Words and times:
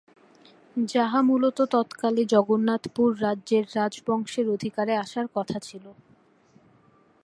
যাহা 0.87 1.19
মূলত 1.21 1.57
তৎকালে 1.71 2.21
জগন্নাথপুর 2.25 3.09
রাজ্যের 3.21 3.65
রাজ্ 3.75 3.95
বংশের 4.07 4.45
অধিকারে 4.49 4.93
আসার 4.95 5.27
কথা 5.35 5.57
ছিল। 5.59 5.85